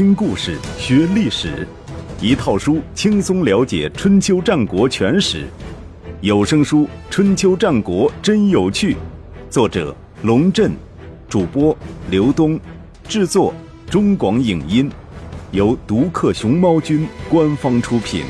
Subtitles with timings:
[0.00, 1.68] 听故事学历史，
[2.22, 5.46] 一套书轻松了解春秋战国全史。
[6.22, 8.94] 有声书《春秋战国真有趣》，
[9.50, 10.72] 作者龙震，
[11.28, 11.76] 主播
[12.10, 12.58] 刘东，
[13.06, 13.52] 制作
[13.90, 14.90] 中广影音，
[15.52, 18.24] 由独克熊猫君官方出品。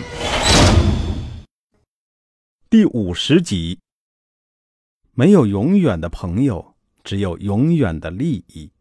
[2.69, 3.79] 第五十集。
[5.15, 6.75] 没有永远的朋友，
[7.05, 8.73] 只有永远的利益。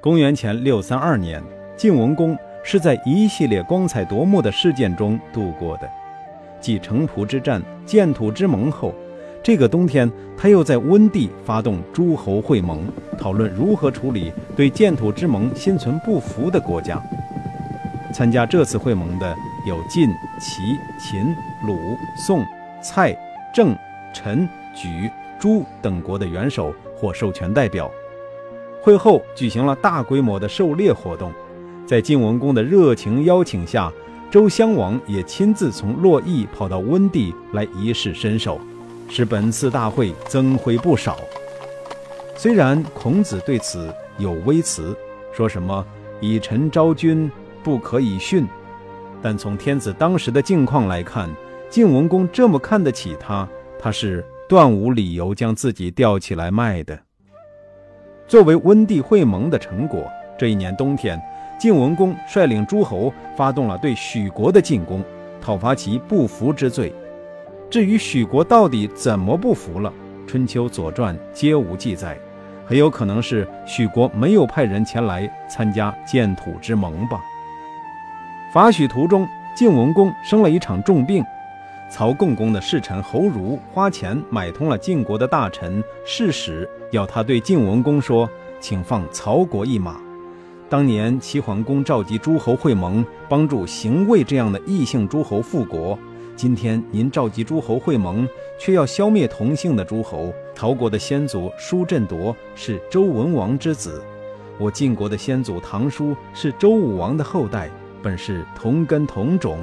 [0.00, 1.40] 公元前六三二年，
[1.76, 5.90] 晋文公是在一系列光彩夺目的事件中度过的。
[6.60, 8.94] 继城濮之战、建土之盟后，
[9.42, 12.86] 这个冬天他又在温地发动诸侯会盟，
[13.18, 17.02] 讨论如何处理对建土之盟心存不服的国家。
[18.12, 19.34] 参加这次会盟的
[19.66, 20.08] 有晋、
[20.40, 21.34] 齐、秦、
[21.66, 21.76] 鲁、
[22.16, 22.44] 宋、
[22.80, 23.14] 蔡、
[23.52, 23.76] 郑、
[24.14, 27.90] 陈、莒、朱等国的元首或授权代表。
[28.80, 31.32] 会后举行了大规模的狩猎活动，
[31.86, 33.92] 在晋文公的热情邀请下，
[34.30, 38.58] 周襄王也亲自从洛邑跑到温地来一试身手，
[39.08, 41.18] 使本次大会增辉不少。
[42.36, 44.96] 虽然孔子对此有微词，
[45.32, 45.84] 说什么
[46.20, 47.30] “以臣招君，
[47.62, 48.46] 不可以训”，
[49.20, 51.28] 但从天子当时的境况来看，
[51.68, 53.46] 晋文公这么看得起他，
[53.78, 56.98] 他是断无理由将自己吊起来卖的。
[58.26, 61.20] 作为温地会盟的成果，这一年冬天，
[61.64, 65.02] 晋文公率领诸侯发动了对许国的进攻，
[65.40, 66.92] 讨伐其不服之罪。
[67.70, 69.90] 至于许国到底怎么不服了，
[70.28, 72.18] 《春秋》《左传》皆无记载，
[72.66, 77.18] 很有可能是许国没有派人前来参加建土之盟吧。
[78.52, 79.26] 伐许途中，
[79.56, 81.24] 晋文公生了一场重病。
[81.90, 88.28] 曹共公的侍臣侯儒花钱买通了晋国的大臣士使，要他对晋文公说
[88.60, 89.96] ：“请放曹国一马。
[90.68, 95.98] 当年齐桓公召集诸侯会盟，帮助邢魏这样的异姓诸侯复国。
[96.34, 98.26] 今天您召集诸侯会盟，
[98.58, 100.32] 却要消灭同姓的诸侯。
[100.54, 104.02] 曹国的先祖叔振铎是周文王之子，
[104.58, 107.70] 我晋国的先祖唐叔是周武王的后代，
[108.02, 109.58] 本是同根同种，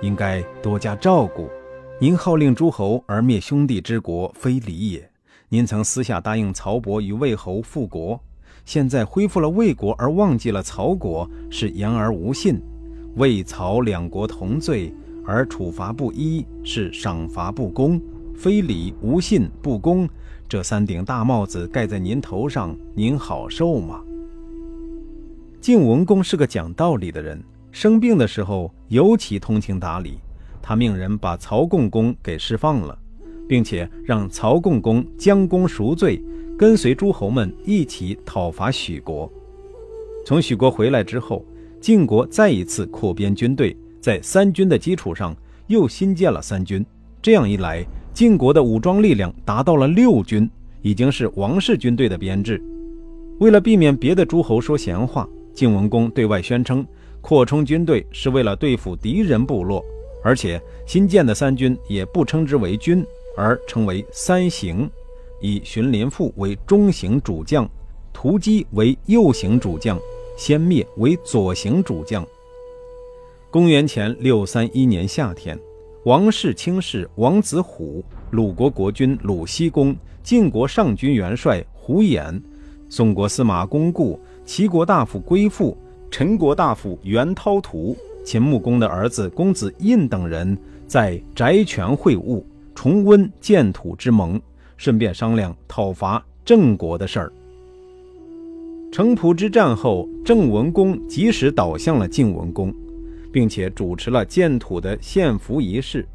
[0.00, 1.48] 应该多加照顾。”
[2.00, 5.10] 您号令诸侯而灭兄弟之国，非礼也。
[5.48, 8.20] 您曾私下答应曹伯与魏侯复国，
[8.66, 12.60] 现在恢复了魏国而忘记了曹国，是言而无信。
[13.14, 14.92] 魏曹两国同罪
[15.24, 17.98] 而处罚不一，是赏罚不公，
[18.34, 20.06] 非礼无信不公。
[20.48, 24.02] 这三顶大帽子盖在您头上，您好受吗？
[25.60, 27.40] 晋文公是个讲道理的人，
[27.70, 30.18] 生病的时候尤其通情达理。
[30.60, 32.98] 他命人把曹共公给释放了，
[33.48, 36.20] 并且让曹共公将功赎罪，
[36.58, 39.30] 跟随诸侯们一起讨伐许国。
[40.24, 41.44] 从许国回来之后，
[41.82, 45.36] 晋国再一次扩编军队，在三军的基础上
[45.66, 46.84] 又新建了三军。
[47.20, 47.84] 这样一来，
[48.14, 50.48] 晋国的武装力量达到了六军，
[50.80, 52.62] 已经是王室军队的编制。
[53.38, 56.86] 为了避免别的诸侯说闲话，晋文公对外宣称，
[57.20, 59.84] 扩充军队是为了对付敌人部落。
[60.24, 63.04] 而且新建的三军也不称之为军，
[63.36, 64.90] 而称为三行，
[65.40, 67.68] 以荀林父为中行主将，
[68.12, 69.98] 屠基为右行主将，
[70.36, 72.26] 先灭为左行主将。
[73.50, 75.58] 公元前六三一年夏天，
[76.04, 82.40] 王室卿士王子虎、鲁国国君鲁西公、晋国上军元帅胡偃、
[82.88, 85.76] 宋国司马公固、齐国大夫归父、
[86.10, 87.96] 陈国大夫袁涛图。
[88.24, 90.58] 秦穆公的儿子公子印等人
[90.88, 92.42] 在翟泉会晤，
[92.74, 94.42] 重温建土之盟，
[94.76, 97.32] 顺便商量讨伐郑国的事儿。
[98.92, 102.72] 城濮之战后，郑文公及时倒向了晋文公，
[103.32, 106.06] 并且主持了建土的献俘仪式。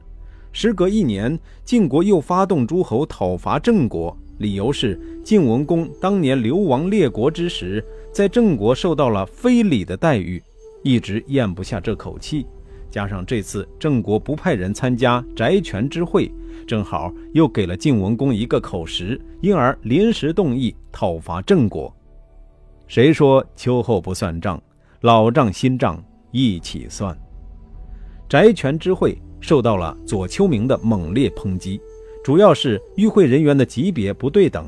[0.52, 10.42] 时隔一年，晋国又发动诸侯讨伐郑国，理由是晋文公当年流亡列国之时，在郑国受到了非礼的待遇。
[10.84, 12.48] 一直咽不下这口气，
[12.92, 16.32] 加上这次郑国不派人参加翟权之会，
[16.68, 21.92] 正好又给了晋文公一个口实，因而临时动议讨伐郑国。
[22.88, 24.62] 谁说秋后不算账？
[25.00, 27.18] 老账新账一起算。
[28.30, 31.82] 翟权之会受到了左丘明的猛烈抨击，
[32.24, 34.66] 主要是与会人员的级别不对等，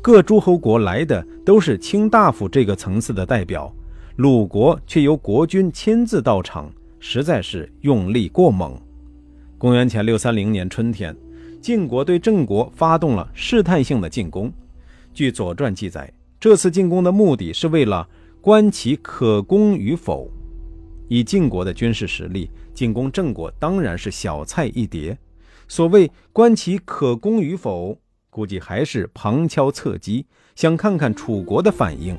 [0.00, 3.70] 各诸侯国来的都是卿大夫这个层次的代表。
[4.16, 8.80] 鲁国却由国君亲自到场，实在是用力过猛。
[9.56, 11.16] 公元前六三零年春天，
[11.60, 14.52] 晋国对郑国发动了试探性的进攻。
[15.12, 18.08] 据《左传》记载，这次进攻的目的是为了
[18.40, 20.30] 观其可攻与否。
[21.08, 25.16] 以晋国的军事实力，进攻郑国当然是小菜一碟。
[25.66, 27.98] 所谓观其可攻与否，
[28.30, 30.24] 估计还是旁敲侧击，
[30.54, 32.16] 想看看楚国的反应。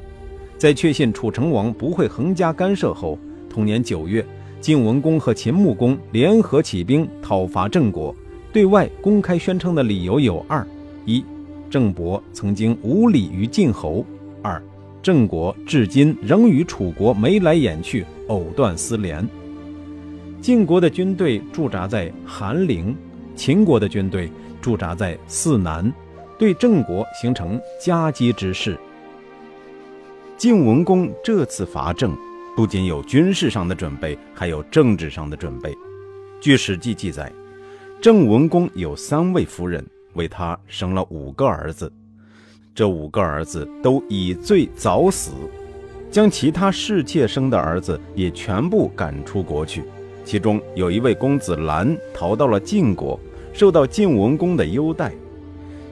[0.57, 3.17] 在确信楚成王不会横加干涉后，
[3.49, 4.25] 同年九月，
[4.61, 8.15] 晋文公和秦穆公联合起兵讨伐郑国。
[8.51, 10.65] 对外公开宣称的理由有二：
[11.05, 11.23] 一，
[11.69, 14.03] 郑伯曾经无礼于晋侯；
[14.41, 14.61] 二，
[15.03, 19.27] 郑国至今仍与楚国眉来眼去，藕断丝连。
[20.41, 22.95] 晋国的军队驻扎在韩陵，
[23.35, 25.93] 秦国的军队驻扎在泗南，
[26.39, 28.75] 对郑国形成夹击之势。
[30.37, 32.17] 晋文公这次伐郑，
[32.55, 35.75] 不仅有军事上的准备，还有政治上的准备。
[36.41, 37.31] 据《史记》记载。
[38.01, 41.91] 郑文公有三位夫人，为他生了五个儿子。
[42.73, 45.31] 这五个儿子都以罪早死，
[46.09, 49.83] 将其他侍妾生的儿子也全部赶出国去。
[50.23, 53.19] 其中有一位公子兰逃到了晋国，
[53.51, 55.11] 受到晋文公的优待。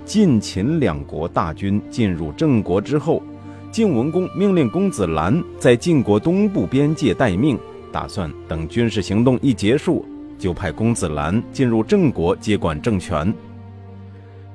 [0.06, 3.22] 晋秦两国大军进入郑国之后，
[3.72, 7.60] 晋文公命令公子兰在晋国东部边界待命，
[7.92, 10.06] 打算等军事行动一结束。
[10.40, 13.34] 就派公子兰进入郑国接管政权。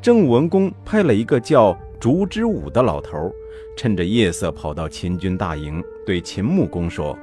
[0.01, 3.33] 郑文公派了一个叫烛之武的老头，
[3.77, 7.19] 趁着夜色跑到秦军大营，对秦穆公说：“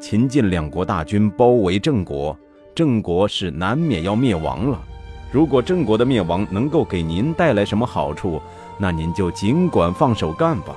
[0.00, 2.36] 秦晋两国大军包围郑国，
[2.74, 4.84] 郑国是难免要灭亡了。
[5.30, 8.40] 如果郑国的灭亡能够给您带来什么好处，
[8.76, 10.74] 那您就尽管放手干吧。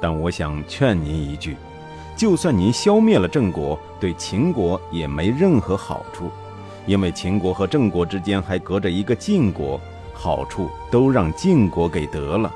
[0.00, 1.56] 但我想劝您一句。”
[2.16, 6.30] 就算您消灭了郑国，对秦国也没任何好处，
[6.86, 9.78] 因为秦国和郑国之间还隔着一个晋国，
[10.14, 12.50] 好处都让晋国给得了。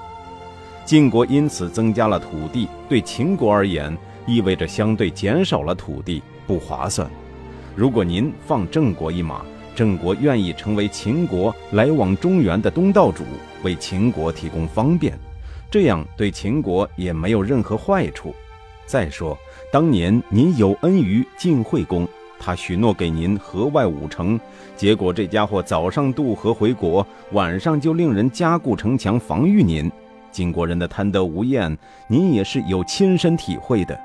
[0.87, 3.95] 晋国因此增加了土地，对秦国而言
[4.27, 7.07] 意味着相对减少了土地，不划算。
[7.77, 9.43] 如果您放郑国一马，
[9.75, 13.25] 郑国愿意成为秦国来往中原的东道主，
[13.63, 15.19] 为秦国提供方便，
[15.71, 18.35] 这样对秦国也没有任何坏处。
[18.87, 19.39] 再说。
[19.73, 22.09] 当年您有恩于晋惠公，
[22.41, 24.41] 他许诺给您河外五城，
[24.77, 29.89] 结果这家伙早上渡河回国，晚上就令人加固城墙防御您。
[30.33, 31.79] 晋国人的贪得无厌，
[32.09, 33.97] 您也是有亲身体会的。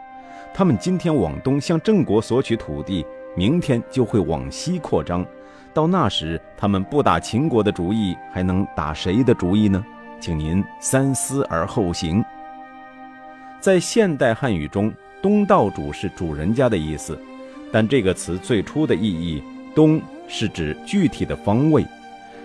[0.53, 3.03] 他们今天往东向郑国索取土地，
[3.35, 5.25] 明天就会往西扩张，
[5.73, 9.83] 到那时他们不打秦国的主意，还能打谁的主意呢？
[10.19, 12.23] 请您三思而后行。
[13.59, 14.93] 在现代汉语中。
[15.21, 17.19] 东道主是主人家的意思，
[17.71, 19.41] 但这个词最初的意义
[19.73, 21.83] “东”是指具体的方位。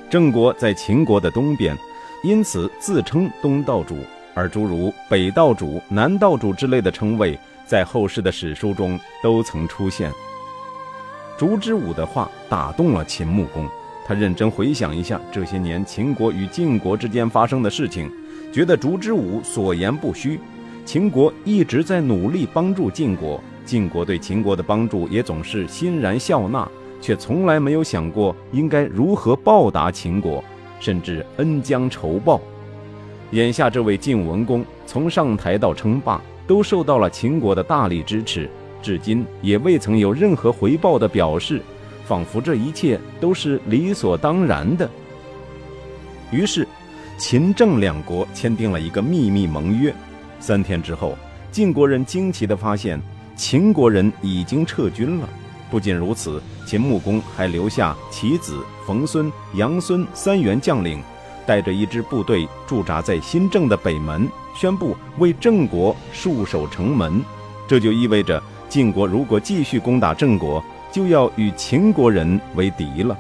[0.08, 1.76] 郑国在秦国的东边，
[2.24, 3.98] 因此自称东道主。
[4.32, 10.10] 而诸如北道主、南道主之类的称谓，在后世的史书中都曾出现。
[11.36, 13.68] 烛之武的话打动了秦穆公，
[14.06, 18.10] 他认真回想一下这些年秦国与晋国之间发生的事情，
[18.52, 20.38] 觉得烛之武所言不虚。
[20.84, 26.68] 秦国一直在努力帮助晋国，晋国对秦国的帮助也总是欣然笑纳，
[27.00, 30.42] 却从来没有想过应该如何报答秦国，
[30.80, 32.40] 甚至恩将仇报。
[33.30, 38.50] 眼下这位晋文公从上台到称霸，都受到了秦国的大力支持，
[38.82, 41.62] 至今也未曾有任何回报的表示，
[42.10, 44.90] 仿佛这一切都是理所当然的。
[46.32, 46.66] 于是，
[47.16, 49.94] 秦郑两国签订了一个秘密盟约。
[50.40, 51.16] 三天之后，
[51.52, 53.00] 晋国人惊奇地发现，
[53.36, 55.28] 秦国人已经撤军了。
[55.70, 61.00] 不仅如此，秦穆公还留下其子冯孙、杨孙三员将领，
[61.46, 67.22] 带着一支部队驻扎在新郑的北门，宣布为郑国戍守城门。
[67.68, 70.60] 这就意味着，晋国如果继续攻打郑国，
[70.92, 73.16] 就要与秦国人为敌了。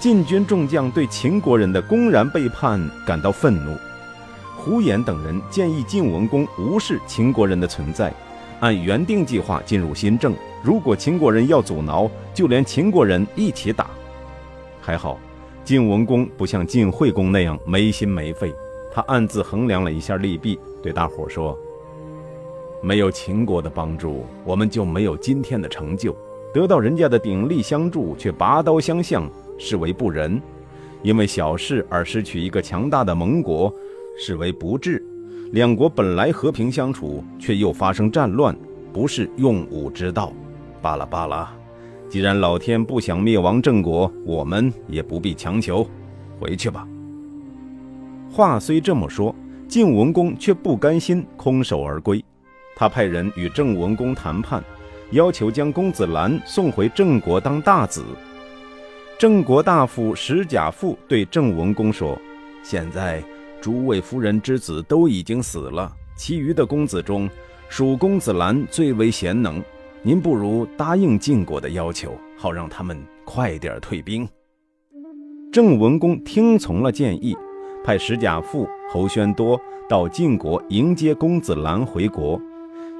[0.00, 3.76] 晋军众将对秦国人的公然背叛感到愤怒。
[4.56, 8.12] 胡衍等人建议晋文公无视秦国人的存在，
[8.60, 10.34] 按原定计划进入新郑。
[10.62, 13.90] 如果秦国人要阻挠，就连秦国人一起打。
[14.80, 15.18] 还好，
[15.64, 18.54] 晋文公不像晋惠公那样没心没肺，
[18.92, 21.58] 他暗自衡量了一下利弊，对大伙说
[22.82, 26.14] ：“没有秦国的帮助，我们就没有今天的成就。
[26.52, 30.40] 得到人家的鼎力相助，却拔刀相向，视为不仁。
[31.02, 33.72] 因为小事而失去一个强大的盟国。”
[34.18, 35.02] 视为不智，
[35.52, 38.54] 两国本来和平相处，却又发生战乱，
[38.92, 40.30] 不是用武之道。
[40.82, 41.50] 罢了罢了，
[42.10, 45.86] 既然老天不想灭亡郑国，我们也不必强求，
[46.38, 46.86] 回去吧。
[48.30, 49.34] 话虽这么说，
[49.66, 52.22] 晋文公却不甘心空手而归，
[52.74, 54.62] 他派人与郑文公谈判，
[55.10, 58.04] 要求将公子兰送回郑国当大子。
[59.18, 62.18] 郑国大夫石甲父对郑文公说
[62.64, 63.22] ：“现在
[63.60, 67.30] 诸位夫人之子都已经死了，其余的公子中，
[67.68, 69.62] 属公子兰最为贤能。
[70.02, 74.28] 您不如答应晋国的要求，好让他们快点退兵。”
[75.52, 77.36] 郑文公听从了建议，
[77.84, 82.40] 派石甲父侯宣多到晋国迎接公子兰回国。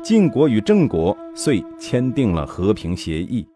[0.02, 3.47] 晋国与郑国遂签订了和平协议。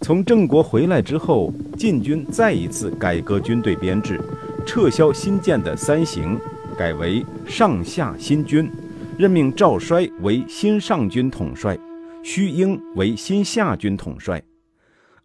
[0.00, 4.18] 从郑国回来之后，晋军再一次改革军队编制，
[4.66, 6.38] 撤销新建的三行，
[6.78, 8.70] 改为上下新军，
[9.18, 11.78] 任命赵衰为新上军统帅，
[12.22, 14.42] 徐英为新下军统帅。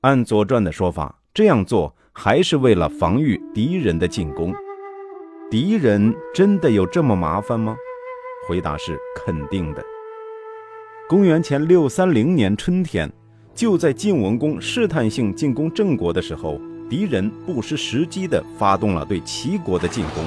[0.01, 1.95] 按《左传》的说法，这样做。
[2.15, 4.53] 还是为了防御敌人的进攻。
[5.49, 7.75] 敌人真的有这么麻烦吗？
[8.47, 9.83] 回答是肯定的。
[11.07, 13.11] 公元前六三零年春天，
[13.53, 16.59] 就在晋文公试探性进攻郑国的时候，
[16.89, 20.23] 敌人不失时机地发动了对齐国的进攻。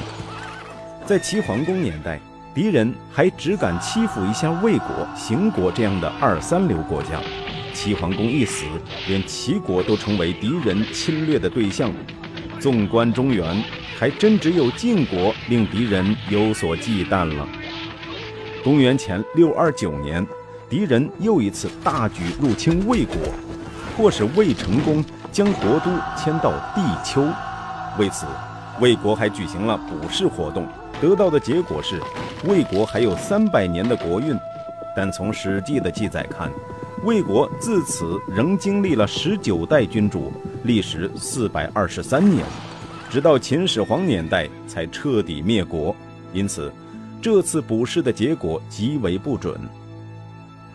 [1.05, 2.21] 在齐桓公年代，
[2.55, 7.21] 敌人还只敢欺负一下魏国、邢国这样的二三流国家。
[7.73, 8.65] 齐桓公一死，
[9.09, 11.93] 连齐国都成为敌人侵略的对象。
[12.59, 13.63] 纵观中原，
[13.99, 17.47] 还真只有晋国令敌人有所忌惮了。
[18.67, 20.27] 公元前六二九年，
[20.69, 23.17] 敌人又一次大举入侵魏国，
[23.97, 27.25] 迫使魏成功将国都迁到地丘。
[27.97, 28.27] 为此，
[28.81, 30.67] 魏国还举行了补氏活动，
[31.01, 32.03] 得到的结果是
[32.45, 34.37] 魏国还有三百年的国运。
[34.97, 36.51] 但从《史记》的记载看，
[37.05, 40.33] 魏国自此仍经历了十九代君主，
[40.65, 42.45] 历时四百二十三年，
[43.09, 45.95] 直到秦始皇年代才彻底灭国。
[46.33, 46.73] 因此，
[47.26, 49.59] 这次卜筮的结果极为不准。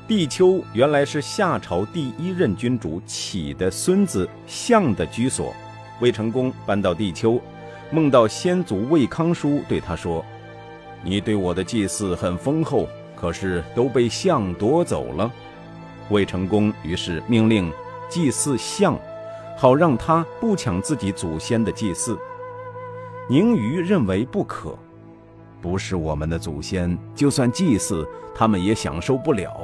[0.06, 5.54] 帝丘原来是夏朝第一任君主启的孙子相的居所。
[6.02, 7.40] 魏成功搬到帝丘，
[7.90, 10.26] 梦到先祖魏康叔对他说
[11.06, 15.32] ：“你对我的祭祀很丰厚，可是都被相夺走了。”
[16.12, 17.72] 魏成功于是命令
[18.10, 19.00] 祭祀象，
[19.58, 22.20] 好让他不抢自己祖先的祭祀。
[23.30, 24.78] 宁于认为不可，
[25.62, 29.56] 不是我们的祖先，就算祭祀，他们也享受不了。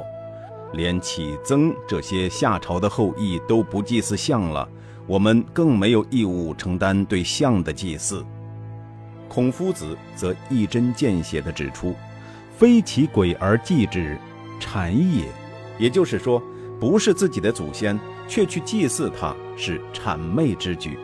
[0.72, 4.68] 连启曾这些夏朝的后裔都不祭祀象了，
[5.06, 8.24] 我们更没有义务承担对象的祭祀。
[9.28, 11.94] 孔夫子则一针见血地指出
[12.56, 14.16] ：“非其鬼而祭之，
[14.60, 15.24] 谄也。”
[15.78, 16.42] 也就是说，
[16.80, 20.98] 不是自己的祖先，却去祭祀他，是谄媚之举。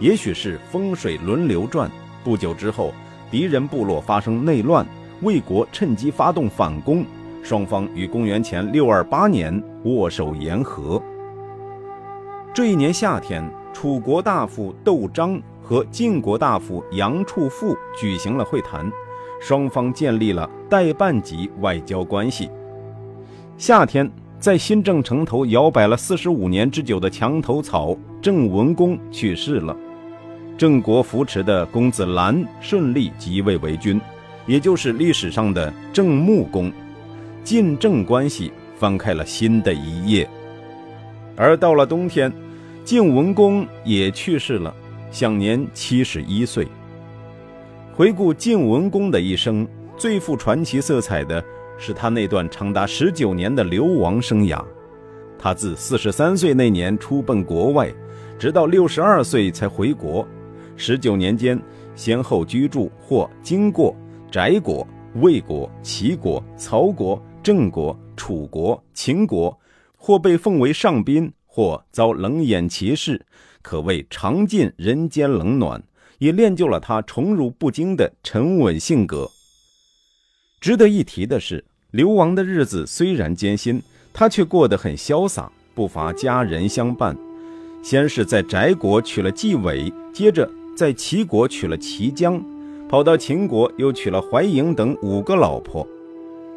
[0.00, 1.90] 也许是风水轮流转，
[2.24, 2.92] 不久之后，
[3.34, 4.86] 敌人部落发生内乱，
[5.22, 7.04] 魏国趁机发动反攻，
[7.42, 11.02] 双方于公元前六二八年握手言和。
[12.54, 18.88] 这一年夏天，楚国大夫窦章和晋国大夫杨处父举行了会谈，
[19.40, 22.48] 双方建立了代办级外交关系。
[23.58, 29.76] 夏天，在新郑城头摇摆了四十五年之久的墙头草郑文公去世了，
[30.56, 34.00] 郑国扶持的公子兰顺利即位为君，
[34.46, 36.72] 也就是历史上的郑穆公，
[37.42, 40.28] 晋郑关系翻开了新的一页。
[41.36, 42.32] 而到了冬天，
[42.84, 44.74] 晋文公也去世了，
[45.10, 46.68] 享年七十一岁。
[47.92, 51.42] 回顾晋文公的一生，最富传奇色彩的。
[51.76, 54.64] 是他那段长达十九年的流亡生涯。
[55.36, 57.92] 他自四十三岁那年出奔国外，
[58.38, 60.24] 直到六十二岁才回国。
[60.76, 61.60] 十九年间，
[61.94, 63.94] 先后居住或经过
[64.30, 69.56] 翟国、魏国、齐国、曹国、郑国、楚国、秦国，
[69.96, 73.24] 或被奉为上宾，或遭冷眼歧视，
[73.62, 75.82] 可谓尝尽人间冷暖，
[76.18, 79.30] 也练就了他宠辱不惊的沉稳性格。
[80.60, 83.80] 值得一提的是，流亡的日子虽然艰辛，
[84.12, 87.16] 他却过得很潇洒，不乏家人相伴。
[87.82, 92.42] 先是在翟国娶了纪伟，接着在齐国娶了齐姜，
[92.88, 95.86] 跑到秦国又娶了怀莹等五个老婆。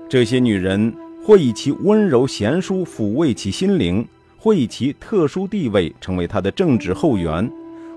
[0.10, 0.94] 这些女人
[1.24, 4.06] 或以其温柔贤淑抚慰其心灵，
[4.38, 7.50] 或以其特殊地位成为他的政治后援，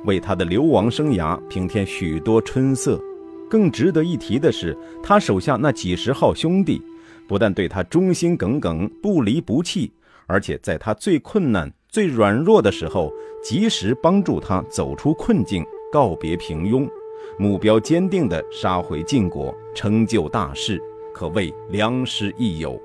[0.05, 3.01] 为他的流亡生涯平添许多春色。
[3.49, 6.81] 更值得一提的是，他手下那几十号兄弟，
[7.27, 9.91] 不但对他忠心耿耿、不离不弃，
[10.27, 13.13] 而且在他最困难、最软弱的时候，
[13.43, 16.89] 及时帮助他走出困境，告别平庸，
[17.37, 20.81] 目标坚定地杀回晋国，成就大事，
[21.13, 22.81] 可谓良师益友。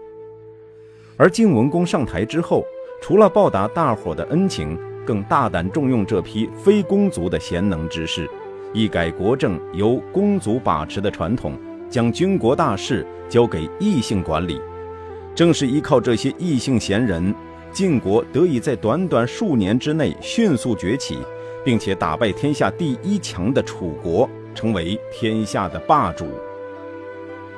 [1.16, 2.66] 而晋文公上台之后，
[3.02, 8.28] 除了报答大伙的恩情，更大胆重用这批非公族的贤能之士，
[8.74, 11.54] 一改国政由公族把持的传统，
[11.90, 14.60] 将军国大事交给异姓管理。
[15.36, 17.34] 正是依靠这些异姓贤人，
[17.72, 21.20] 晋国得以在短短数年之内迅速崛起，
[21.66, 26.26] 并且打败天下第一强的楚国，成为天下的霸主。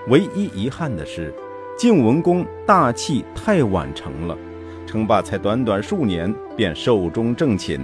[0.08, 1.34] 唯一遗憾的是，
[1.78, 4.36] 晋文公大器太晚成了。
[4.86, 7.82] 称霸才短短数年，便寿终正寝。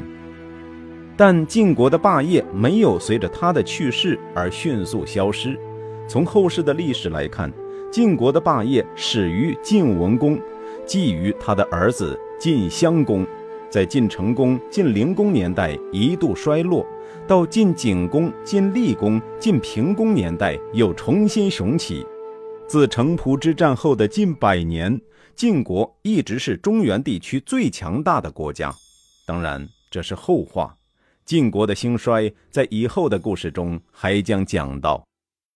[1.18, 5.60] 但晋国的霸业没有随着他的去世而迅速消失。
[6.08, 7.51] 从后世的历史来看，
[7.92, 10.39] 晋国的霸业始于晋文公，
[10.86, 13.27] 继于他的儿子晋襄公，
[13.74, 16.86] 在晋成公、晋灵公年代一度衰落，
[17.27, 22.06] 到晋景公、晋厉公、晋平公年代又重新雄起。
[22.68, 25.01] 自城濮之战后的近百年。
[25.36, 28.72] 晋国一直是中原地区最强大的国家，
[29.25, 30.77] 当然这是后话。
[31.25, 35.03] 晋国的兴衰，在以后的故事中还将讲到。